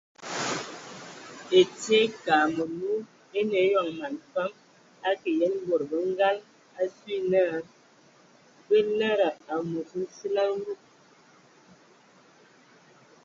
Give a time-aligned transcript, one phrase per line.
[1.59, 2.93] Ɛtie ekag məlu
[3.37, 4.51] eine eyɔŋ man fam
[5.09, 6.37] akə yen bod bə ngal
[6.81, 7.41] asu na
[8.67, 10.79] bə lede amos nsili alug.